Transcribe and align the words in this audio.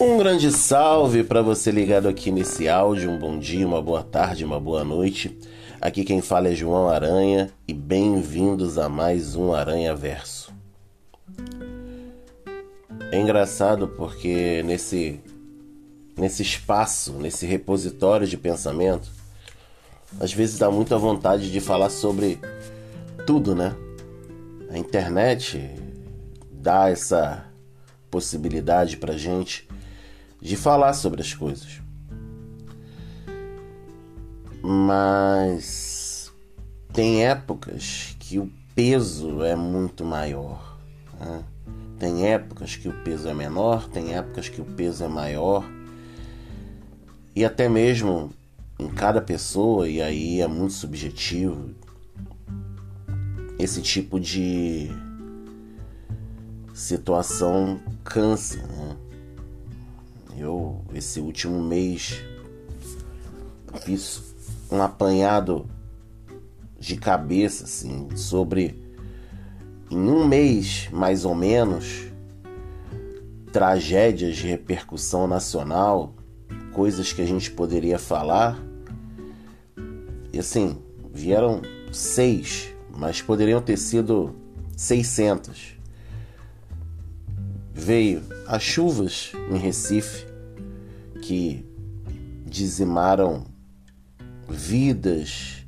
Um 0.00 0.16
grande 0.16 0.52
salve 0.52 1.24
para 1.24 1.42
você 1.42 1.72
ligado 1.72 2.08
aqui 2.08 2.30
nesse 2.30 2.68
áudio. 2.68 3.10
Um 3.10 3.18
bom 3.18 3.36
dia, 3.36 3.66
uma 3.66 3.82
boa 3.82 4.00
tarde, 4.00 4.44
uma 4.44 4.60
boa 4.60 4.84
noite. 4.84 5.36
Aqui 5.80 6.04
quem 6.04 6.22
fala 6.22 6.46
é 6.46 6.54
João 6.54 6.88
Aranha 6.88 7.50
e 7.66 7.74
bem-vindos 7.74 8.78
a 8.78 8.88
mais 8.88 9.34
um 9.34 9.52
Aranha 9.52 9.96
Verso. 9.96 10.54
É 13.10 13.18
engraçado 13.18 13.88
porque 13.88 14.62
nesse 14.62 15.20
nesse 16.16 16.42
espaço, 16.42 17.14
nesse 17.14 17.44
repositório 17.44 18.26
de 18.26 18.36
pensamento, 18.36 19.10
às 20.20 20.32
vezes 20.32 20.60
dá 20.60 20.70
muita 20.70 20.96
vontade 20.96 21.50
de 21.50 21.60
falar 21.60 21.90
sobre 21.90 22.38
tudo, 23.26 23.52
né? 23.52 23.74
A 24.70 24.78
internet 24.78 25.60
dá 26.52 26.88
essa 26.88 27.44
possibilidade 28.08 28.96
pra 28.96 29.16
gente 29.16 29.67
de 30.40 30.56
falar 30.56 30.92
sobre 30.92 31.20
as 31.20 31.34
coisas. 31.34 31.80
Mas 34.62 36.32
tem 36.92 37.24
épocas 37.24 38.16
que 38.18 38.38
o 38.38 38.50
peso 38.74 39.42
é 39.42 39.56
muito 39.56 40.04
maior. 40.04 40.78
Né? 41.18 41.44
Tem 41.98 42.26
épocas 42.26 42.76
que 42.76 42.88
o 42.88 42.92
peso 43.02 43.28
é 43.28 43.34
menor, 43.34 43.88
tem 43.88 44.14
épocas 44.14 44.48
que 44.48 44.60
o 44.60 44.64
peso 44.64 45.04
é 45.04 45.08
maior. 45.08 45.64
E 47.34 47.44
até 47.44 47.68
mesmo 47.68 48.30
em 48.78 48.88
cada 48.88 49.20
pessoa, 49.20 49.88
e 49.88 50.00
aí 50.00 50.40
é 50.40 50.46
muito 50.46 50.72
subjetivo, 50.72 51.74
esse 53.58 53.82
tipo 53.82 54.20
de 54.20 54.88
situação 56.72 57.80
cansa, 58.04 58.58
né? 58.58 58.96
Esse 60.98 61.20
último 61.20 61.62
mês, 61.62 62.24
fiz 63.84 64.20
um 64.68 64.82
apanhado 64.82 65.64
de 66.76 66.96
cabeça, 66.96 67.66
assim, 67.66 68.08
sobre, 68.16 68.82
em 69.88 69.96
um 69.96 70.26
mês 70.26 70.88
mais 70.90 71.24
ou 71.24 71.36
menos, 71.36 72.08
tragédias 73.52 74.38
de 74.38 74.48
repercussão 74.48 75.28
nacional, 75.28 76.16
coisas 76.72 77.12
que 77.12 77.22
a 77.22 77.26
gente 77.26 77.48
poderia 77.52 78.00
falar. 78.00 78.58
E 80.32 80.38
assim, 80.40 80.82
vieram 81.14 81.62
seis, 81.92 82.74
mas 82.90 83.22
poderiam 83.22 83.62
ter 83.62 83.76
sido 83.76 84.34
600. 84.76 85.76
Veio 87.72 88.20
as 88.48 88.64
chuvas 88.64 89.30
em 89.48 89.58
Recife, 89.58 90.27
que 91.28 91.62
dizimaram 92.46 93.44
vidas, 94.48 95.62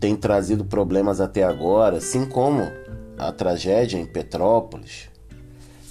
tem 0.00 0.16
trazido 0.16 0.64
problemas 0.64 1.20
até 1.20 1.44
agora, 1.44 1.98
assim 1.98 2.26
como 2.26 2.62
a 3.16 3.30
tragédia 3.30 4.00
em 4.00 4.04
Petrópolis, 4.04 5.08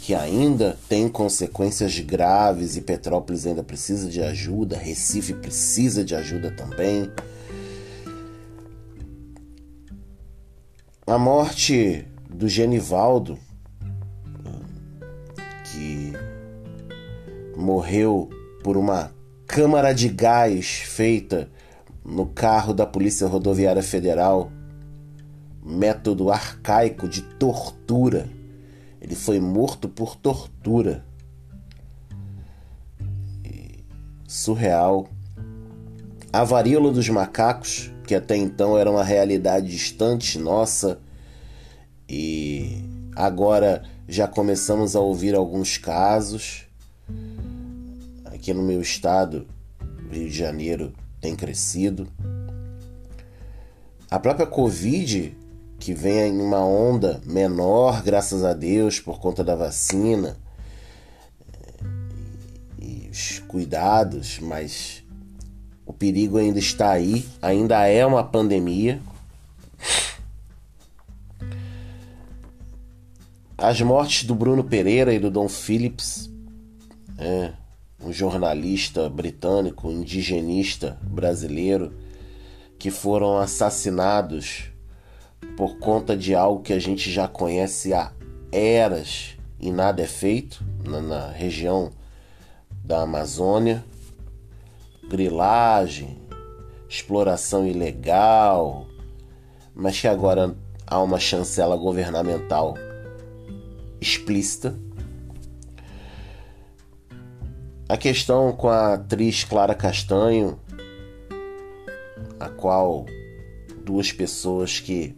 que 0.02 0.14
ainda 0.14 0.78
tem 0.90 1.08
consequências 1.08 1.98
graves 2.00 2.76
e 2.76 2.82
Petrópolis 2.82 3.48
ainda 3.48 3.64
precisa 3.64 4.10
de 4.10 4.22
ajuda, 4.22 4.76
Recife 4.76 5.34
precisa 5.34 6.04
de 6.04 6.14
ajuda 6.14 6.52
também. 6.52 7.10
A 11.08 11.18
morte 11.18 12.06
do 12.30 12.50
Genivaldo, 12.50 13.40
que 15.72 16.12
morreu 17.56 18.30
por 18.64 18.78
uma 18.78 19.12
câmara 19.48 19.94
de 19.94 20.10
gás 20.10 20.68
feita 20.68 21.50
no 22.04 22.26
carro 22.26 22.74
da 22.74 22.86
Polícia 22.86 23.28
Rodoviária 23.28 23.84
Federal, 23.84 24.52
método 25.64 26.32
arcaico 26.32 27.08
de 27.08 27.22
tortura. 27.22 28.30
Ele 29.02 29.16
foi 29.16 29.40
morto 29.40 29.88
por 29.88 30.16
tortura. 30.16 31.06
E 33.44 33.84
surreal. 34.28 35.10
A 36.32 36.44
varíola 36.44 36.92
dos 36.92 37.10
macacos, 37.10 37.92
que 38.06 38.14
até 38.14 38.36
então 38.36 38.78
era 38.78 38.90
uma 38.90 39.04
realidade 39.04 39.68
distante 39.68 40.38
nossa, 40.38 41.00
e 42.08 42.84
agora 43.16 43.84
já 44.08 44.28
começamos 44.28 44.96
a 44.96 45.00
ouvir 45.00 45.36
alguns 45.36 45.78
casos 45.78 46.69
aqui 48.40 48.54
no 48.54 48.64
meu 48.64 48.80
estado, 48.80 49.46
Rio 50.10 50.30
de 50.30 50.36
Janeiro, 50.36 50.94
tem 51.20 51.36
crescido. 51.36 52.08
A 54.10 54.18
própria 54.18 54.48
Covid, 54.48 55.38
que 55.78 55.94
vem 55.94 56.34
em 56.34 56.42
uma 56.42 56.66
onda 56.66 57.20
menor, 57.26 58.02
graças 58.02 58.46
a 58.46 58.54
Deus, 58.54 58.98
por 58.98 59.20
conta 59.20 59.44
da 59.44 59.58
vacina 59.58 60.38
e 62.82 63.10
os 63.12 63.40
cuidados, 63.40 64.40
mas 64.40 65.04
o 65.86 65.92
perigo 65.92 66.38
ainda 66.38 66.60
está 66.60 66.92
aí, 66.92 67.28
ainda 67.42 67.86
é 67.88 68.06
uma 68.06 68.24
pandemia. 68.24 69.02
As 73.58 73.82
mortes 73.82 74.24
do 74.24 74.34
Bruno 74.34 74.64
Pereira 74.64 75.14
e 75.14 75.20
do 75.20 75.30
Dom 75.30 75.50
Phillips, 75.50 76.30
é, 77.18 77.52
um 78.02 78.12
jornalista 78.14 79.10
britânico, 79.10 79.92
indigenista 79.92 80.98
brasileiro, 81.04 81.94
que 82.78 82.90
foram 82.90 83.38
assassinados 83.38 84.72
por 85.58 85.78
conta 85.80 86.16
de 86.16 86.34
algo 86.34 86.62
que 86.62 86.74
a 86.74 86.80
gente 86.80 87.12
já 87.12 87.28
conhece 87.28 87.94
há 87.94 88.12
eras 88.52 89.38
e 89.60 89.72
nada 89.72 90.02
é 90.02 90.08
feito 90.08 90.64
na, 90.84 91.02
na 91.02 91.28
região 91.30 91.92
da 92.84 93.02
Amazônia. 93.02 93.84
Grilagem, 95.10 96.18
exploração 96.88 97.68
ilegal, 97.68 98.88
mas 99.76 100.00
que 100.00 100.08
agora 100.08 100.56
há 100.88 101.02
uma 101.02 101.20
chancela 101.20 101.76
governamental 101.76 102.76
explícita 104.00 104.78
a 107.90 107.98
questão 107.98 108.52
com 108.52 108.70
a 108.70 108.94
atriz 108.94 109.44
Clara 109.44 109.74
Castanho, 109.74 110.60
a 112.40 112.48
qual 112.48 113.08
duas 113.84 114.12
pessoas 114.12 114.80
que 114.80 115.18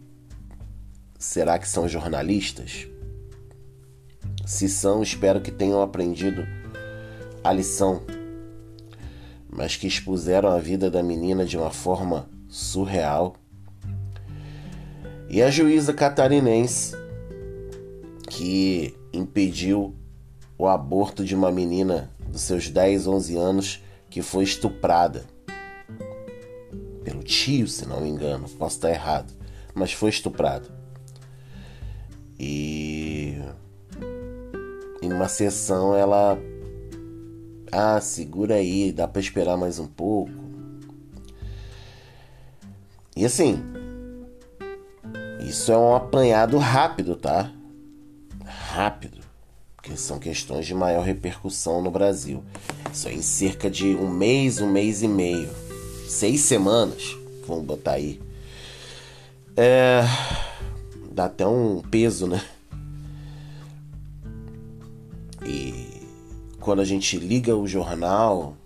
será 1.18 1.58
que 1.58 1.68
são 1.68 1.86
jornalistas? 1.86 2.88
Se 4.46 4.70
são, 4.70 5.02
espero 5.02 5.42
que 5.42 5.50
tenham 5.50 5.82
aprendido 5.82 6.46
a 7.44 7.52
lição, 7.52 8.02
mas 9.50 9.76
que 9.76 9.86
expuseram 9.86 10.48
a 10.48 10.58
vida 10.58 10.90
da 10.90 11.02
menina 11.02 11.44
de 11.44 11.58
uma 11.58 11.70
forma 11.70 12.26
surreal. 12.48 13.36
E 15.28 15.42
a 15.42 15.50
juíza 15.50 15.92
catarinense 15.92 16.96
que 18.30 18.96
impediu 19.12 19.94
o 20.56 20.66
aborto 20.66 21.22
de 21.22 21.34
uma 21.34 21.52
menina 21.52 22.11
dos 22.32 22.40
seus 22.40 22.68
10, 22.70 23.06
11 23.06 23.36
anos 23.36 23.84
que 24.08 24.22
foi 24.22 24.42
estuprada 24.42 25.24
pelo 27.04 27.22
tio, 27.22 27.68
se 27.68 27.86
não 27.86 28.00
me 28.00 28.08
engano, 28.08 28.48
posso 28.48 28.76
estar 28.76 28.90
errado, 28.90 29.32
mas 29.74 29.92
foi 29.92 30.08
estuprada. 30.08 30.66
E 32.38 33.36
em 35.02 35.12
uma 35.12 35.28
sessão 35.28 35.94
ela 35.94 36.38
ah, 37.70 38.00
segura 38.00 38.54
aí, 38.56 38.92
dá 38.92 39.06
para 39.06 39.20
esperar 39.20 39.56
mais 39.56 39.78
um 39.78 39.86
pouco. 39.86 40.32
E 43.14 43.24
assim, 43.24 43.62
isso 45.40 45.70
é 45.70 45.76
um 45.76 45.94
apanhado 45.94 46.56
rápido, 46.56 47.14
tá? 47.14 47.52
Rápido 48.44 49.31
que 49.82 49.96
são 49.96 50.18
questões 50.18 50.64
de 50.64 50.74
maior 50.74 51.04
repercussão 51.04 51.82
no 51.82 51.90
Brasil. 51.90 52.42
Isso 52.92 53.08
em 53.08 53.20
cerca 53.20 53.68
de 53.68 53.96
um 53.96 54.08
mês, 54.08 54.60
um 54.60 54.70
mês 54.70 55.02
e 55.02 55.08
meio, 55.08 55.50
seis 56.06 56.42
semanas, 56.42 57.16
vamos 57.46 57.64
botar 57.64 57.92
aí. 57.92 58.20
É, 59.56 60.02
dá 61.10 61.24
até 61.24 61.46
um 61.46 61.82
peso, 61.82 62.26
né? 62.28 62.40
E 65.44 66.06
quando 66.60 66.80
a 66.80 66.84
gente 66.84 67.18
liga 67.18 67.56
o 67.56 67.66
jornal 67.66 68.56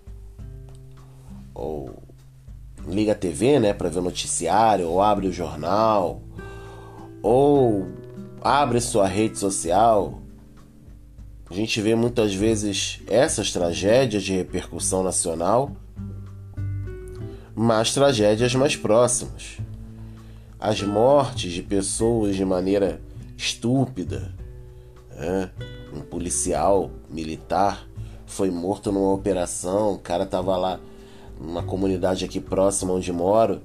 ou 1.53 2.03
liga 2.87 3.13
a 3.13 3.15
TV, 3.15 3.59
né, 3.59 3.73
para 3.73 3.89
ver 3.89 3.99
o 3.99 4.03
noticiário, 4.03 4.87
ou 4.87 5.01
abre 5.01 5.27
o 5.27 5.33
jornal, 5.33 6.21
ou 7.23 7.87
abre 8.39 8.79
sua 8.79 9.07
rede 9.07 9.37
social, 9.37 10.21
A 11.49 11.53
gente 11.53 11.79
vê 11.81 11.95
muitas 11.95 12.33
vezes 12.33 12.99
essas 13.07 13.53
tragédias 13.53 14.21
de 14.23 14.33
repercussão 14.33 15.01
nacional, 15.01 15.71
mas 17.55 17.93
tragédias 17.93 18.53
mais 18.53 18.75
próximas. 18.75 19.57
As 20.59 20.81
mortes 20.81 21.53
de 21.53 21.63
pessoas 21.63 22.35
de 22.35 22.43
maneira 22.43 22.99
estúpida. 23.37 24.33
Né? 25.15 25.49
Um 25.93 26.01
policial 26.01 26.91
militar 27.09 27.87
foi 28.25 28.51
morto 28.51 28.91
numa 28.91 29.13
operação, 29.13 29.93
o 29.93 29.99
cara 29.99 30.25
tava 30.25 30.57
lá 30.57 30.81
numa 31.39 31.63
comunidade 31.63 32.25
aqui 32.25 32.41
próxima 32.41 32.91
onde 32.91 33.13
moro, 33.13 33.61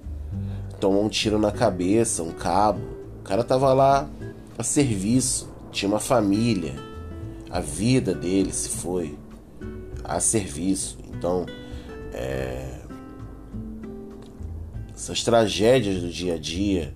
tomou 0.78 1.04
um 1.04 1.08
tiro 1.08 1.36
na 1.36 1.50
cabeça, 1.50 2.22
um 2.22 2.30
cabo. 2.30 2.80
O 3.18 3.22
cara 3.24 3.42
tava 3.42 3.72
lá 3.72 4.08
a 4.56 4.62
serviço, 4.62 5.50
tinha 5.72 5.88
uma 5.88 5.98
família 5.98 6.91
a 7.52 7.60
vida 7.60 8.14
dele 8.14 8.50
se 8.50 8.70
foi 8.70 9.18
a 10.02 10.18
serviço. 10.18 10.98
Então, 11.10 11.44
é, 12.14 12.80
essas 14.94 15.22
tragédias 15.22 16.00
do 16.00 16.08
dia 16.08 16.34
a 16.34 16.38
dia 16.38 16.94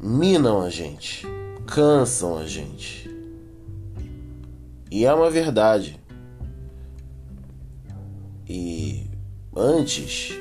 minam 0.00 0.62
a 0.62 0.70
gente, 0.70 1.26
cansam 1.66 2.38
a 2.38 2.46
gente. 2.46 3.10
E 4.92 5.04
é 5.04 5.12
uma 5.12 5.28
verdade. 5.28 5.98
E 8.48 9.10
antes, 9.54 10.32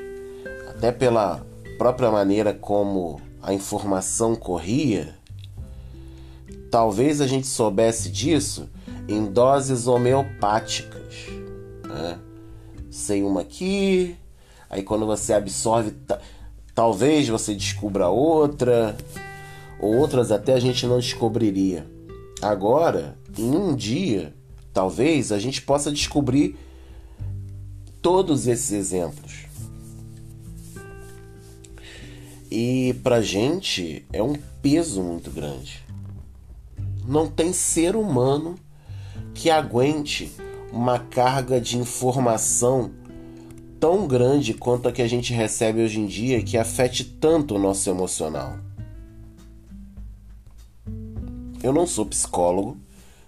até 0.70 0.92
pela 0.92 1.44
própria 1.80 2.12
maneira 2.12 2.54
como 2.54 3.20
a 3.42 3.52
informação 3.52 4.36
corria, 4.36 5.18
talvez 6.70 7.20
a 7.20 7.26
gente 7.26 7.48
soubesse 7.48 8.12
disso 8.12 8.70
em 9.08 9.26
doses 9.26 9.88
homeopáticas. 9.88 11.28
Né? 11.88 12.20
Sem 12.90 13.24
uma 13.24 13.42
aqui, 13.42 14.16
aí 14.70 14.84
quando 14.84 15.06
você 15.06 15.34
absorve, 15.34 15.94
talvez 16.74 17.28
você 17.28 17.54
descubra 17.54 18.10
outra, 18.10 18.98
ou 19.80 19.96
outras 19.96 20.32
até 20.32 20.54
a 20.54 20.60
gente 20.60 20.86
não 20.86 21.00
descobriria. 21.00 21.86
Agora, 22.42 23.18
em 23.38 23.56
um 23.56 23.76
dia, 23.76 24.34
talvez 24.74 25.32
a 25.32 25.40
gente 25.40 25.62
possa 25.62 25.92
descobrir 25.92 26.58
todos 28.02 28.48
esses 28.48 28.72
exemplos. 28.72 29.48
E 32.50 32.96
pra 33.04 33.22
gente 33.22 34.06
é 34.14 34.24
um 34.24 34.36
peso 34.62 35.04
muito 35.04 35.30
grande. 35.30 35.84
Não 37.06 37.28
tem 37.28 37.52
ser 37.52 37.96
humano 37.96 38.56
que 39.34 39.50
aguente 39.50 40.32
uma 40.72 41.00
carga 41.00 41.62
de 41.62 41.78
informação 41.78 42.92
tão 43.80 44.08
grande 44.08 44.54
quanto 44.54 44.88
a 44.88 44.92
que 44.92 45.02
a 45.02 45.08
gente 45.08 45.34
recebe 45.34 45.82
hoje 45.82 46.00
em 46.00 46.08
dia 46.08 46.44
que 46.44 46.58
afete 46.58 47.04
tanto 47.04 47.56
o 47.56 47.60
nosso 47.60 47.90
emocional. 47.90 48.58
Eu 51.62 51.74
não 51.74 51.88
sou 51.88 52.06
psicólogo, 52.06 52.78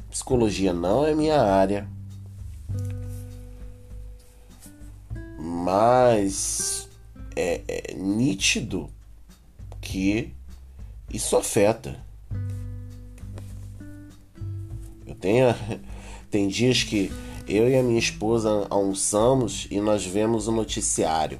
psicologia 0.09 0.73
não 0.73 1.05
é 1.05 1.13
minha 1.13 1.41
área, 1.41 1.87
mas 5.37 6.87
é, 7.35 7.61
é 7.67 7.93
nítido 7.95 8.89
que 9.81 10.33
isso 11.11 11.35
afeta. 11.35 11.99
Tenho 15.19 15.53
tem 16.31 16.47
dias 16.47 16.83
que 16.83 17.11
eu 17.47 17.67
e 17.67 17.75
a 17.75 17.81
minha 17.81 17.97
esposa 17.97 18.67
almoçamos 18.69 19.67
e 19.71 19.81
nós 19.81 20.05
vemos 20.05 20.47
o 20.47 20.51
noticiário 20.51 21.39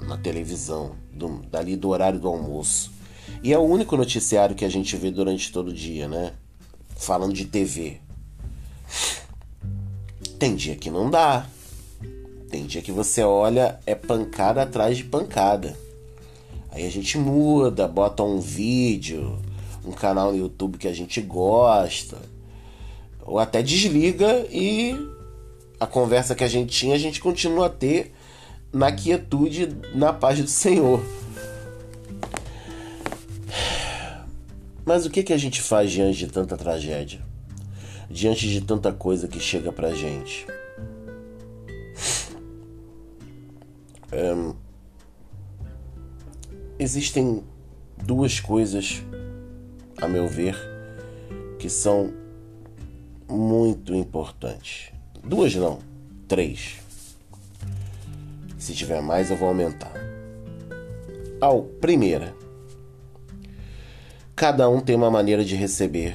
na 0.00 0.16
televisão, 0.16 0.96
do, 1.12 1.42
dali 1.50 1.76
do 1.76 1.90
horário 1.90 2.18
do 2.18 2.26
almoço. 2.26 2.90
E 3.42 3.52
é 3.52 3.58
o 3.58 3.62
único 3.62 3.96
noticiário 3.96 4.56
que 4.56 4.64
a 4.64 4.68
gente 4.68 4.96
vê 4.96 5.10
durante 5.10 5.52
todo 5.52 5.68
o 5.68 5.74
dia, 5.74 6.08
né? 6.08 6.32
Falando 6.96 7.34
de 7.34 7.44
TV. 7.44 8.00
Tem 10.38 10.56
dia 10.56 10.74
que 10.74 10.90
não 10.90 11.10
dá. 11.10 11.46
Tem 12.48 12.64
dia 12.64 12.80
que 12.80 12.90
você 12.90 13.22
olha, 13.22 13.78
é 13.86 13.94
pancada 13.94 14.62
atrás 14.62 14.96
de 14.96 15.04
pancada. 15.04 15.78
Aí 16.70 16.86
a 16.86 16.90
gente 16.90 17.18
muda, 17.18 17.86
bota 17.86 18.22
um 18.22 18.40
vídeo, 18.40 19.38
um 19.84 19.92
canal 19.92 20.32
no 20.32 20.38
YouTube 20.38 20.78
que 20.78 20.88
a 20.88 20.94
gente 20.94 21.20
gosta 21.20 22.18
ou 23.30 23.38
até 23.38 23.62
desliga 23.62 24.44
e 24.50 25.08
a 25.78 25.86
conversa 25.86 26.34
que 26.34 26.42
a 26.42 26.48
gente 26.48 26.76
tinha 26.76 26.96
a 26.96 26.98
gente 26.98 27.20
continua 27.20 27.66
a 27.66 27.70
ter 27.70 28.12
na 28.72 28.90
quietude, 28.90 29.68
na 29.94 30.12
paz 30.12 30.40
do 30.40 30.48
Senhor. 30.48 31.00
Mas 34.84 35.06
o 35.06 35.10
que, 35.10 35.22
que 35.22 35.32
a 35.32 35.38
gente 35.38 35.62
faz 35.62 35.92
diante 35.92 36.18
de 36.18 36.26
tanta 36.26 36.56
tragédia? 36.56 37.20
Diante 38.10 38.48
de 38.48 38.60
tanta 38.62 38.92
coisa 38.92 39.28
que 39.28 39.38
chega 39.38 39.70
pra 39.70 39.94
gente? 39.94 40.44
Existem 46.80 47.44
duas 48.02 48.40
coisas, 48.40 49.04
a 49.98 50.08
meu 50.08 50.26
ver, 50.26 50.56
que 51.60 51.68
são 51.68 52.12
muito 53.30 53.94
importante. 53.94 54.92
Duas 55.22 55.54
não, 55.54 55.78
três. 56.26 56.78
Se 58.58 58.74
tiver 58.74 59.00
mais, 59.00 59.30
eu 59.30 59.36
vou 59.36 59.48
aumentar. 59.48 59.92
Ao 61.40 61.62
primeira, 61.62 62.34
cada 64.34 64.68
um 64.68 64.80
tem 64.80 64.96
uma 64.96 65.10
maneira 65.10 65.44
de 65.44 65.54
receber 65.54 66.14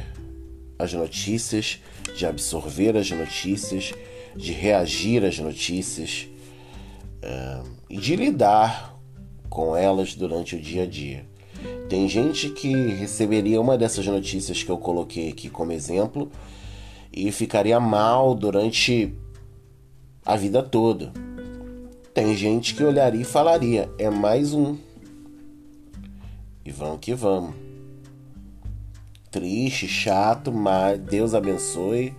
as 0.78 0.94
notícias, 0.94 1.80
de 2.16 2.26
absorver 2.26 2.96
as 2.98 3.10
notícias, 3.10 3.94
de 4.36 4.52
reagir 4.52 5.24
às 5.24 5.40
notícias 5.40 6.28
uh, 7.24 7.68
e 7.90 7.98
de 7.98 8.16
lidar 8.16 8.96
com 9.50 9.76
elas 9.76 10.14
durante 10.14 10.56
o 10.56 10.60
dia 10.60 10.84
a 10.84 10.86
dia. 10.86 11.26
Tem 11.90 12.08
gente 12.10 12.50
que 12.50 12.74
receberia 12.90 13.62
uma 13.62 13.78
dessas 13.78 14.06
notícias 14.06 14.62
que 14.62 14.70
eu 14.70 14.78
coloquei 14.78 15.30
aqui 15.30 15.50
como 15.50 15.72
exemplo 15.72 16.30
e 17.16 17.32
ficaria 17.32 17.80
mal 17.80 18.36
durante 18.36 19.16
a 20.26 20.36
vida 20.36 20.62
toda. 20.62 21.14
Tem 22.14 22.36
gente 22.36 22.76
que 22.76 22.84
olharia 22.84 23.22
e 23.22 23.26
falaria: 23.26 23.90
é 23.98 24.10
mais 24.10 24.54
um. 24.54 24.78
E 26.66 26.72
vamos 26.72 27.00
que 27.00 27.14
vamos. 27.14 27.56
Triste, 29.32 29.88
chato, 29.88 30.52
mas 30.52 31.00
Deus 31.00 31.34
abençoe. 31.34 32.14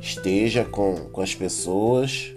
Esteja 0.00 0.64
com, 0.64 0.94
com 1.10 1.22
as 1.22 1.34
pessoas. 1.34 2.32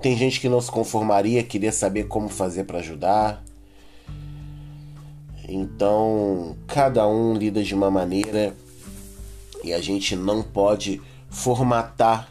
Tem 0.00 0.16
gente 0.16 0.40
que 0.40 0.48
não 0.48 0.60
se 0.60 0.70
conformaria, 0.70 1.42
queria 1.42 1.72
saber 1.72 2.04
como 2.04 2.28
fazer 2.28 2.64
para 2.64 2.78
ajudar. 2.78 3.44
Então, 5.48 6.56
cada 6.66 7.06
um 7.08 7.34
lida 7.34 7.62
de 7.62 7.74
uma 7.74 7.90
maneira 7.90 8.54
e 9.62 9.72
a 9.72 9.80
gente 9.80 10.14
não 10.16 10.42
pode 10.42 11.00
formatar 11.28 12.28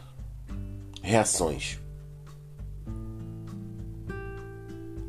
reações. 1.02 1.78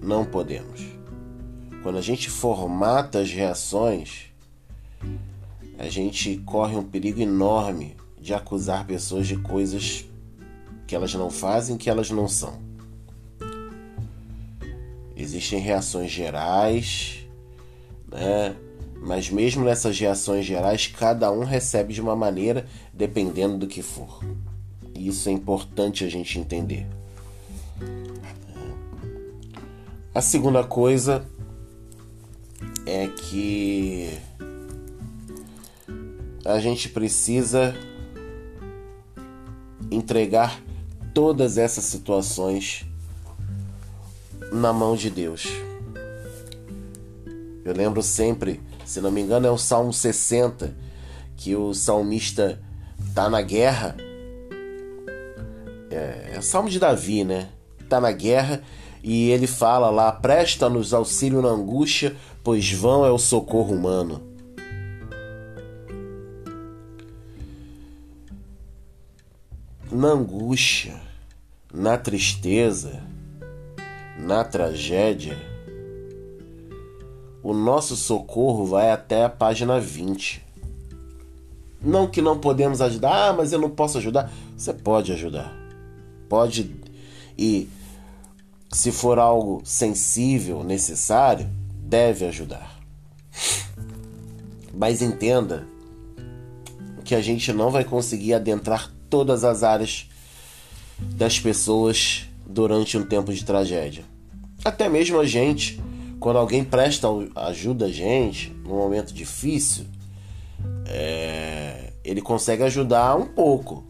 Não 0.02 0.26
podemos. 0.26 0.82
Quando 1.84 1.98
a 1.98 2.02
gente 2.02 2.30
formata 2.30 3.20
as 3.20 3.32
reações, 3.32 4.26
a 5.78 5.88
gente 5.90 6.38
corre 6.46 6.76
um 6.76 6.84
perigo 6.84 7.22
enorme 7.22 7.96
de 8.20 8.34
acusar 8.34 8.86
pessoas 8.86 9.28
de 9.28 9.38
coisas 9.38 10.06
que 10.86 10.96
elas 10.96 11.14
não 11.14 11.30
fazem, 11.30 11.78
que 11.78 11.90
elas 11.90 12.10
não 12.10 12.28
são. 12.28 12.60
Existem 15.16 15.60
reações 15.60 16.12
gerais, 16.12 17.28
né? 18.12 18.56
Mas 19.02 19.30
mesmo 19.30 19.64
nessas 19.64 20.00
reações 20.00 20.46
gerais, 20.46 20.88
cada 20.88 21.32
um 21.32 21.44
recebe 21.44 21.94
de 21.94 22.02
uma 22.02 22.16
maneira 22.16 22.66
dependendo 22.94 23.58
do 23.58 23.68
que 23.68 23.82
for. 23.82 24.24
E 24.94 25.08
isso 25.08 25.30
é 25.30 25.32
importante 25.32 26.04
a 26.04 26.10
gente 26.10 26.38
entender. 26.38 26.86
A 30.14 30.22
segunda 30.22 30.64
coisa 30.64 31.26
é 32.86 33.08
que 33.08 34.10
a 36.44 36.60
gente 36.60 36.90
precisa 36.90 37.76
entregar 39.92 40.62
todas 41.14 41.58
essas 41.58 41.86
situações 41.86 42.86
na 44.52 44.74
mão 44.74 44.96
de 44.96 45.10
Deus. 45.10 45.48
Eu 47.64 47.74
lembro 47.74 48.02
sempre 48.02 48.60
se 48.90 49.00
não 49.02 49.12
me 49.12 49.22
engano, 49.22 49.46
é 49.46 49.52
o 49.52 49.58
Salmo 49.58 49.94
60, 49.94 50.76
que 51.38 51.56
o 51.56 51.76
salmista 51.76 52.60
está 53.00 53.30
na 53.30 53.40
guerra 53.40 53.96
É, 55.92 56.32
é 56.34 56.40
o 56.40 56.42
Salmo 56.42 56.70
de 56.70 56.80
Davi, 56.80 57.24
né? 57.24 57.50
Tá 57.88 58.02
na 58.02 58.12
guerra 58.12 58.64
e 59.04 59.30
ele 59.30 59.46
fala 59.46 59.92
lá: 59.92 60.12
presta-nos 60.12 60.92
auxílio 60.92 61.40
na 61.40 61.50
angústia, 61.50 62.16
pois 62.44 62.72
vão 62.72 63.06
é 63.06 63.12
o 63.12 63.20
socorro 63.20 63.76
humano. 63.76 64.24
Na 69.92 70.08
angústia, 70.10 71.00
na 71.72 71.96
tristeza, 71.96 73.04
na 74.18 74.44
tragédia, 74.44 75.49
o 77.44 77.54
nosso 77.54 77.96
socorro 77.96 78.66
vai 78.66 78.92
até 78.92 79.24
a 79.24 79.30
página 79.30 79.80
20. 79.80 80.46
Não 81.82 82.08
que 82.08 82.22
não 82.22 82.38
podemos 82.40 82.82
ajudar, 82.82 83.30
ah, 83.30 83.34
mas 83.34 83.54
eu 83.54 83.60
não 83.60 83.70
posso 83.70 83.98
ajudar. 83.98 84.32
Você 84.56 84.74
pode 84.74 85.14
ajudar. 85.14 85.54
Pode. 86.28 86.76
E 87.38 87.70
se 88.72 88.92
for 88.92 89.18
algo 89.18 89.62
sensível, 89.64 90.64
necessário, 90.64 91.50
deve 91.80 92.26
ajudar. 92.26 92.80
Mas 94.74 95.02
entenda 95.02 95.66
que 97.04 97.16
a 97.16 97.22
gente 97.22 97.52
não 97.54 97.72
vai 97.72 97.84
conseguir 97.84 98.34
adentrar 98.34 98.94
todas 99.10 99.44
as 99.44 99.64
áreas 99.64 100.08
das 101.00 101.40
pessoas 101.40 102.30
durante 102.46 102.98
um 102.98 103.06
tempo 103.06 103.34
de 103.34 103.44
tragédia. 103.44 104.04
Até 104.64 104.90
mesmo 104.90 105.20
a 105.20 105.26
gente, 105.26 105.82
quando 106.20 106.38
alguém 106.38 106.64
presta 106.64 107.08
ajuda 107.36 107.86
a 107.86 107.92
gente 107.92 108.50
num 108.64 108.76
momento 108.76 109.14
difícil, 109.14 109.86
é, 110.86 111.94
ele 112.04 112.22
consegue 112.22 112.64
ajudar 112.64 113.16
um 113.16 113.26
pouco, 113.26 113.84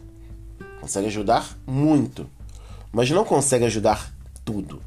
consegue 0.80 1.08
ajudar 1.08 1.58
muito, 1.66 2.28
mas 2.92 3.10
não 3.10 3.24
consegue 3.24 3.64
ajudar 3.64 4.14
tudo. 4.44 4.80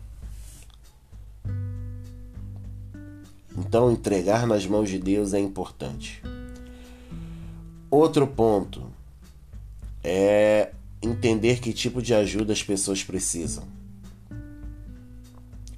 Então, 3.55 3.91
entregar 3.91 4.47
nas 4.47 4.65
mãos 4.65 4.89
de 4.89 4.97
Deus 4.97 5.33
é 5.33 5.39
importante. 5.39 6.23
Outro 7.91 8.25
ponto 8.25 8.89
é 10.03 10.71
entender 11.01 11.59
que 11.59 11.71
tipo 11.71 12.01
de 12.01 12.13
ajuda 12.13 12.53
as 12.53 12.63
pessoas 12.63 13.03
precisam. 13.03 13.63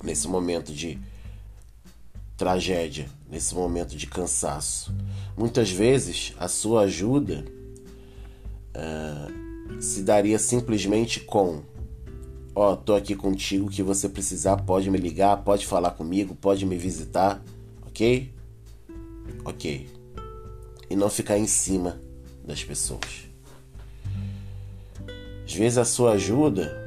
Nesse 0.01 0.27
momento 0.27 0.72
de 0.72 0.98
tragédia, 2.38 3.08
nesse 3.30 3.56
momento 3.56 3.96
de 3.96 4.08
cansaço. 4.08 4.94
Muitas 5.38 5.70
vezes 5.70 6.34
a 6.38 6.48
sua 6.48 6.82
ajuda 6.82 7.46
uh, 8.75 9.82
se 9.82 10.04
daria 10.04 10.38
simplesmente 10.38 11.20
com: 11.20 11.62
Ó, 12.54 12.74
oh, 12.74 12.77
tô 12.77 12.96
aqui 12.96 13.15
contigo, 13.15 13.70
que 13.70 13.84
você 13.84 14.10
precisar, 14.10 14.58
pode 14.58 14.89
me 14.89 14.98
ligar, 14.98 15.38
pode 15.44 15.65
falar 15.65 15.92
comigo, 15.92 16.36
pode 16.36 16.65
me 16.65 16.77
visitar, 16.77 17.44
ok? 17.86 18.34
Ok. 19.44 19.89
E 20.89 20.96
não 20.96 21.10
ficar 21.10 21.38
em 21.38 21.48
cima 21.48 22.00
das 22.46 22.63
pessoas. 22.63 23.25
Às 25.46 25.54
vezes 25.54 25.77
a 25.77 25.86
sua 25.86 26.13
ajuda 26.13 26.84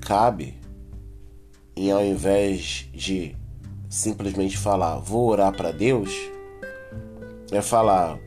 cabe 0.00 0.54
em 1.76 1.90
ao 1.90 2.04
invés 2.04 2.88
de 2.92 3.36
simplesmente 3.88 4.56
falar 4.56 4.98
vou 4.98 5.28
orar 5.28 5.56
para 5.56 5.72
Deus, 5.72 6.12
é 7.50 7.60
falar 7.62 8.18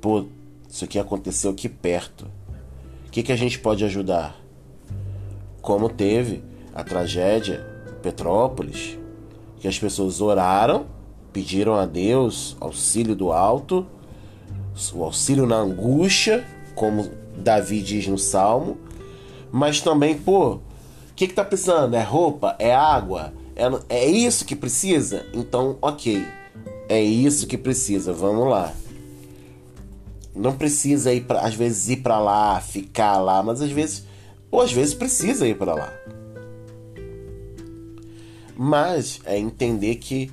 pô, 0.00 0.24
isso 0.68 0.84
aqui 0.84 0.98
aconteceu 0.98 1.50
aqui 1.50 1.68
perto. 1.68 2.26
O 3.06 3.10
que, 3.10 3.22
que 3.22 3.32
a 3.32 3.36
gente 3.36 3.58
pode 3.58 3.84
ajudar? 3.84 4.36
Como 5.62 5.88
teve 5.88 6.42
a 6.74 6.84
tragédia 6.84 7.66
Petrópolis, 8.02 8.98
que 9.58 9.66
as 9.66 9.78
pessoas 9.78 10.20
oraram, 10.20 10.86
pediram 11.32 11.74
a 11.74 11.86
Deus 11.86 12.56
auxílio 12.60 13.16
do 13.16 13.32
alto, 13.32 13.86
o 14.94 15.02
auxílio 15.02 15.46
na 15.46 15.56
angústia 15.56 16.46
como 16.78 17.10
Davi 17.36 17.82
diz 17.82 18.06
no 18.06 18.16
Salmo, 18.16 18.78
mas 19.50 19.80
também, 19.80 20.16
pô, 20.16 20.60
que, 21.18 21.26
que 21.26 21.34
tá 21.34 21.44
precisando? 21.44 21.94
É 21.94 22.00
roupa? 22.00 22.54
É 22.60 22.72
água? 22.72 23.34
É, 23.56 23.66
é 23.88 24.06
isso 24.06 24.44
que 24.44 24.54
precisa? 24.54 25.26
Então, 25.34 25.76
ok. 25.82 26.24
É 26.88 27.02
isso 27.02 27.48
que 27.48 27.58
precisa, 27.58 28.12
vamos 28.12 28.48
lá. 28.48 28.72
Não 30.32 30.56
precisa 30.56 31.12
ir 31.12 31.26
às 31.28 31.56
vezes 31.56 31.88
ir 31.88 31.96
para 31.96 32.20
lá, 32.20 32.60
ficar 32.60 33.18
lá, 33.18 33.42
mas 33.42 33.60
às 33.60 33.72
vezes, 33.72 34.06
ou 34.48 34.60
às 34.60 34.72
vezes 34.72 34.94
precisa 34.94 35.44
ir 35.48 35.58
para 35.58 35.74
lá. 35.74 35.92
Mas 38.56 39.20
é 39.24 39.36
entender 39.36 39.96
que 39.96 40.30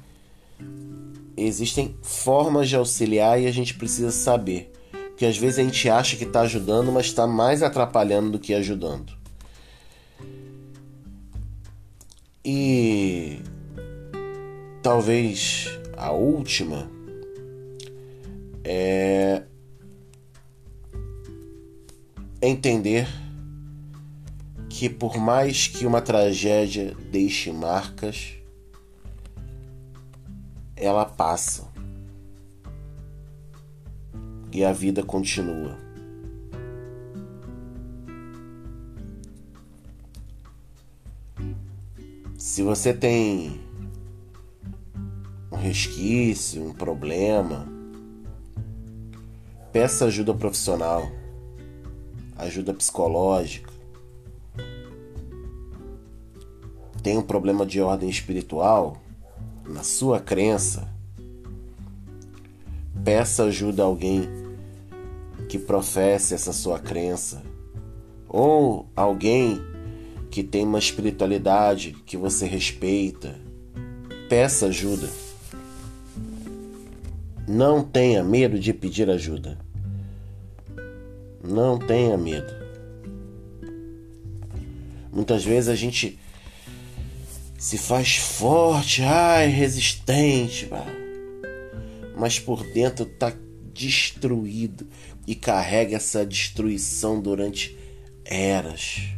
existem 1.35 1.95
formas 2.03 2.69
de 2.69 2.75
auxiliar 2.75 3.41
e 3.41 3.47
a 3.47 3.51
gente 3.51 3.73
precisa 3.73 4.11
saber 4.11 4.71
que 5.17 5.25
às 5.25 5.35
vezes 5.35 5.57
a 5.57 5.63
gente 5.63 5.89
acha 5.89 6.15
que 6.15 6.25
está 6.25 6.41
ajudando, 6.41 6.91
mas 6.91 7.07
está 7.07 7.25
mais 7.25 7.63
atrapalhando 7.63 8.33
do 8.33 8.39
que 8.39 8.53
ajudando. 8.53 9.14
E 12.47 13.41
talvez 14.83 15.67
a 15.97 16.11
última 16.11 16.87
é 18.63 19.41
entender 22.39 23.07
que 24.69 24.87
por 24.87 25.17
mais 25.17 25.67
que 25.67 25.87
uma 25.87 26.01
tragédia 26.01 26.95
deixe 27.09 27.51
marcas, 27.51 28.35
ela 30.75 31.03
passa 31.03 31.67
e 34.51 34.63
a 34.63 34.71
vida 34.71 35.01
continua. 35.01 35.84
Se 42.55 42.63
você 42.63 42.93
tem 42.93 43.59
um 45.51 45.57
resquício, 45.57 46.63
um 46.63 46.71
problema, 46.71 47.67
peça 49.73 50.05
ajuda 50.05 50.33
profissional, 50.33 51.05
ajuda 52.37 52.73
psicológica. 52.73 53.69
Tem 57.03 57.17
um 57.17 57.21
problema 57.21 57.65
de 57.65 57.81
ordem 57.81 58.09
espiritual 58.09 59.01
na 59.67 59.83
sua 59.83 60.21
crença, 60.21 60.87
peça 63.03 63.43
ajuda 63.43 63.83
a 63.83 63.85
alguém 63.85 64.29
que 65.49 65.59
professe 65.59 66.33
essa 66.33 66.53
sua 66.53 66.79
crença, 66.79 67.43
ou 68.29 68.87
alguém 68.95 69.74
que 70.35 70.43
tem 70.43 70.65
uma 70.65 70.79
espiritualidade 70.79 71.95
que 72.05 72.17
você 72.17 72.45
respeita, 72.45 73.39
peça 74.27 74.65
ajuda. 74.65 75.07
Não 77.47 77.81
tenha 77.81 78.21
medo 78.21 78.59
de 78.59 78.73
pedir 78.73 79.09
ajuda. 79.09 79.57
Não 81.41 81.79
tenha 81.79 82.17
medo. 82.17 82.53
Muitas 85.09 85.45
vezes 85.45 85.69
a 85.69 85.75
gente 85.75 86.19
se 87.57 87.77
faz 87.77 88.17
forte, 88.17 89.03
ai, 89.03 89.47
resistente, 89.47 90.69
mas 92.17 92.37
por 92.37 92.61
dentro 92.73 93.05
tá 93.05 93.31
destruído 93.73 94.85
e 95.25 95.33
carrega 95.33 95.95
essa 95.95 96.25
destruição 96.25 97.21
durante 97.21 97.73
eras. 98.25 99.15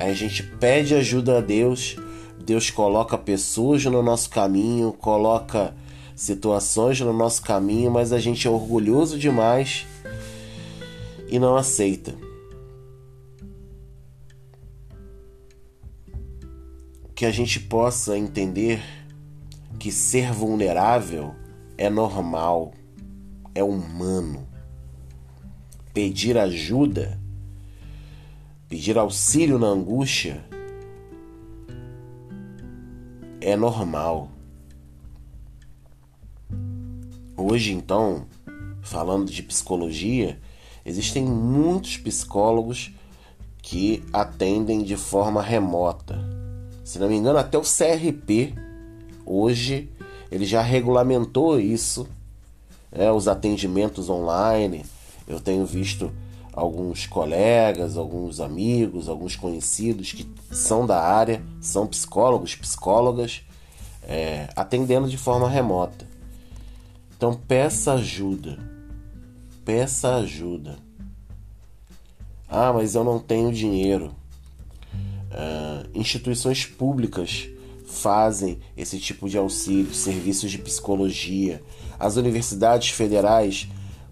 A 0.00 0.14
gente 0.14 0.42
pede 0.42 0.94
ajuda 0.94 1.36
a 1.36 1.40
Deus, 1.42 1.94
Deus 2.42 2.70
coloca 2.70 3.18
pessoas 3.18 3.84
no 3.84 4.02
nosso 4.02 4.30
caminho, 4.30 4.94
coloca 4.94 5.74
situações 6.16 6.98
no 7.00 7.12
nosso 7.12 7.42
caminho, 7.42 7.90
mas 7.90 8.10
a 8.10 8.18
gente 8.18 8.46
é 8.46 8.50
orgulhoso 8.50 9.18
demais 9.18 9.86
e 11.28 11.38
não 11.38 11.54
aceita. 11.54 12.14
Que 17.14 17.26
a 17.26 17.30
gente 17.30 17.60
possa 17.60 18.16
entender 18.16 18.82
que 19.78 19.92
ser 19.92 20.32
vulnerável 20.32 21.34
é 21.76 21.90
normal 21.90 22.72
é 23.54 23.62
humano. 23.62 24.48
Pedir 25.92 26.38
ajuda, 26.38 27.19
pedir 28.70 28.96
auxílio 28.96 29.58
na 29.58 29.66
angústia 29.66 30.42
é 33.42 33.54
normal. 33.54 34.30
Hoje, 37.36 37.72
então, 37.72 38.26
falando 38.80 39.30
de 39.30 39.42
psicologia, 39.42 40.40
Existem 40.84 41.24
muitos 41.24 41.98
psicólogos 41.98 42.92
que 43.62 44.02
atendem 44.12 44.82
de 44.82 44.96
forma 44.96 45.42
remota. 45.42 46.18
Se 46.82 46.98
não 46.98 47.08
me 47.08 47.16
engano, 47.16 47.38
até 47.38 47.58
o 47.58 47.62
CRP 47.62 48.54
hoje 49.24 49.90
ele 50.32 50.44
já 50.44 50.62
regulamentou 50.62 51.60
isso, 51.60 52.08
né, 52.90 53.12
os 53.12 53.28
atendimentos 53.28 54.08
online. 54.08 54.84
Eu 55.28 55.38
tenho 55.38 55.66
visto 55.66 56.10
alguns 56.52 57.06
colegas, 57.06 57.96
alguns 57.96 58.40
amigos, 58.40 59.08
alguns 59.08 59.36
conhecidos 59.36 60.12
que 60.12 60.28
são 60.50 60.86
da 60.86 61.00
área, 61.00 61.42
são 61.60 61.86
psicólogos, 61.86 62.54
psicólogas, 62.54 63.42
é, 64.02 64.48
atendendo 64.56 65.08
de 65.08 65.16
forma 65.16 65.48
remota. 65.48 66.06
Então 67.16 67.34
peça 67.34 67.92
ajuda, 67.92 68.58
peça 69.64 70.16
ajuda. 70.16 70.78
Ah, 72.48 72.72
mas 72.72 72.94
eu 72.94 73.04
não 73.04 73.18
tenho 73.18 73.52
dinheiro. 73.52 74.14
Uh, 75.30 75.88
instituições 75.94 76.66
públicas 76.66 77.48
fazem 77.86 78.58
esse 78.76 78.98
tipo 78.98 79.28
de 79.28 79.38
auxílio, 79.38 79.94
serviços 79.94 80.50
de 80.50 80.58
psicologia. 80.58 81.62
As 81.98 82.16
universidades 82.16 82.90
federais 82.90 83.68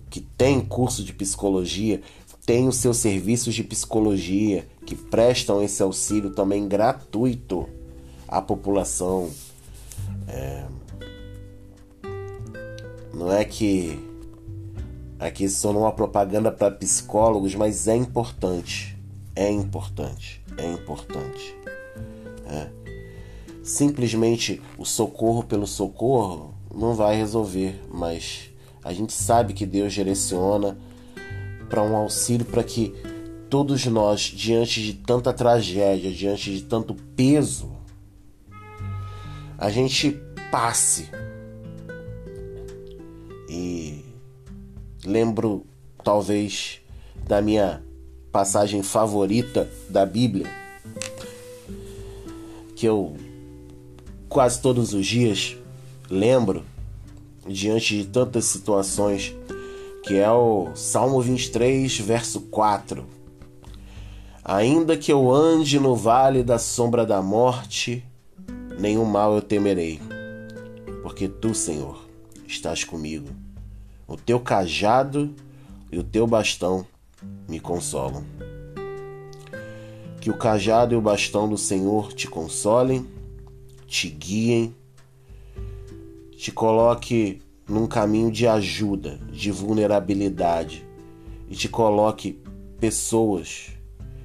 que 0.09 0.21
têm 0.21 0.61
curso 0.61 1.03
de 1.03 1.13
psicologia 1.13 2.01
têm 2.49 2.67
os 2.67 2.77
seus 2.77 2.97
serviços 2.97 3.55
de 3.55 3.63
psicologia 3.63 4.67
que 4.87 4.97
prestam 4.97 5.63
esse 5.63 5.83
auxílio 5.83 6.31
também 6.31 6.67
gratuito 6.67 7.69
à 8.27 8.41
população. 8.41 9.29
É... 10.27 10.65
Não 13.13 13.31
é 13.31 13.45
que 13.45 14.03
aqui 15.19 15.47
não 15.63 15.75
é 15.75 15.79
uma 15.81 15.93
propaganda 15.93 16.51
para 16.51 16.71
psicólogos, 16.71 17.55
mas 17.55 17.87
é 17.87 17.95
importante. 17.95 18.97
É 19.37 19.51
importante. 19.51 20.43
É 20.57 20.73
importante. 20.73 21.55
É. 22.47 22.69
Simplesmente 23.63 24.63
o 24.79 24.87
socorro 24.87 25.43
pelo 25.43 25.67
socorro 25.67 26.55
não 26.75 26.95
vai 26.95 27.15
resolver, 27.15 27.79
mas 27.93 28.49
a 28.83 28.95
gente 28.95 29.13
sabe 29.13 29.53
que 29.53 29.67
Deus 29.67 29.93
direciona 29.93 30.79
para 31.69 31.83
um 31.83 31.95
auxílio 31.97 32.47
para 32.47 32.63
que 32.63 32.95
todos 33.49 33.85
nós, 33.87 34.21
diante 34.21 34.83
de 34.83 34.95
tanta 34.95 35.33
tragédia, 35.33 36.11
diante 36.11 36.53
de 36.53 36.63
tanto 36.63 36.95
peso, 37.17 37.71
a 39.57 39.71
gente 39.71 40.21
passe. 40.51 41.09
E 43.49 44.05
lembro 45.05 45.67
talvez 46.05 46.81
da 47.27 47.41
minha 47.41 47.83
passagem 48.31 48.83
favorita 48.83 49.69
da 49.89 50.05
Bíblia, 50.05 50.47
que 52.77 52.87
eu 52.87 53.17
quase 54.29 54.61
todos 54.61 54.93
os 54.93 55.07
dias 55.07 55.57
lembro 56.11 56.65
diante 57.47 57.97
de 57.97 58.07
tantas 58.07 58.45
situações 58.45 59.35
que 60.09 60.17
é 60.17 60.31
o 60.31 60.75
Salmo 60.75 61.21
23, 61.21 61.99
verso 61.99 62.41
4. 62.41 63.05
Ainda 64.43 64.97
que 64.97 65.13
eu 65.13 65.31
ande 65.31 65.79
no 65.79 65.95
vale 65.95 66.43
da 66.43 66.59
sombra 66.59 67.05
da 67.05 67.21
morte, 67.21 68.03
nenhum 68.81 69.05
mal 69.05 69.35
eu 69.35 69.43
temerei, 69.43 70.01
porque 71.03 71.29
tu, 71.29 71.55
Senhor, 71.55 72.09
estás 72.47 72.85
comigo. 72.85 73.29
O 74.07 74.17
teu 74.17 74.41
cajado 74.41 75.35
e 75.93 75.99
o 75.99 76.03
teu 76.03 76.27
bastão 76.27 76.87
me 77.47 77.61
consolam. 77.61 78.25
Que 80.23 80.31
o 80.31 80.39
cajado 80.39 80.95
e 80.95 80.97
o 80.97 81.03
bastão 81.03 81.47
do 81.47 81.59
Senhor 81.59 82.15
te 82.15 82.27
consolem, 82.27 83.07
te 83.87 84.09
guiem, 84.09 84.75
te 86.35 86.51
coloque 86.51 87.43
num 87.69 87.87
caminho 87.87 88.31
de 88.33 88.47
ajuda, 88.47 89.21
de 89.31 89.51
vulnerabilidade 89.51 90.87
e 91.49 91.55
te 91.55 91.69
coloque 91.69 92.41
pessoas 92.81 93.73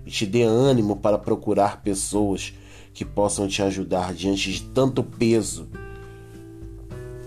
e 0.06 0.12
te 0.12 0.26
dê 0.26 0.44
ânimo 0.44 0.96
para 0.96 1.18
procurar 1.18 1.82
pessoas 1.82 2.54
que 2.94 3.04
possam 3.04 3.48
te 3.48 3.62
ajudar 3.62 4.14
diante 4.14 4.52
de 4.52 4.64
tanto 4.64 5.04
peso 5.04 5.68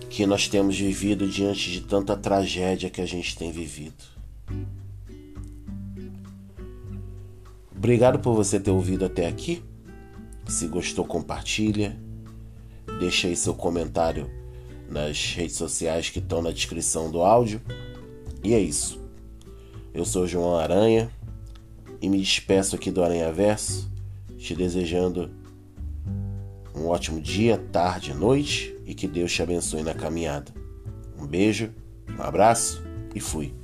que 0.08 0.24
nós 0.24 0.48
temos 0.48 0.78
vivido, 0.78 1.28
diante 1.28 1.70
de 1.70 1.82
tanta 1.82 2.16
tragédia 2.16 2.88
que 2.88 3.00
a 3.00 3.06
gente 3.06 3.36
tem 3.36 3.52
vivido. 3.52 4.16
Obrigado 7.76 8.18
por 8.20 8.34
você 8.34 8.58
ter 8.58 8.70
ouvido 8.70 9.04
até 9.04 9.26
aqui. 9.26 9.62
Se 10.46 10.66
gostou, 10.68 11.04
compartilha. 11.04 11.98
Deixa 12.98 13.28
aí 13.28 13.36
seu 13.36 13.52
comentário 13.52 14.30
nas 14.88 15.34
redes 15.34 15.56
sociais 15.56 16.10
que 16.10 16.18
estão 16.18 16.42
na 16.42 16.50
descrição 16.50 17.10
do 17.10 17.22
áudio. 17.22 17.60
E 18.42 18.54
é 18.54 18.60
isso. 18.60 19.00
Eu 19.92 20.04
sou 20.04 20.26
João 20.26 20.56
Aranha 20.56 21.10
e 22.00 22.08
me 22.08 22.20
despeço 22.20 22.76
aqui 22.76 22.90
do 22.90 23.02
Aranha 23.02 23.32
Verso, 23.32 23.90
te 24.38 24.54
desejando 24.54 25.30
um 26.74 26.86
ótimo 26.86 27.20
dia, 27.20 27.56
tarde, 27.72 28.12
noite 28.12 28.76
e 28.84 28.94
que 28.94 29.08
Deus 29.08 29.32
te 29.32 29.42
abençoe 29.42 29.82
na 29.82 29.94
caminhada. 29.94 30.52
Um 31.18 31.26
beijo, 31.26 31.70
um 32.16 32.22
abraço 32.22 32.82
e 33.14 33.20
fui. 33.20 33.54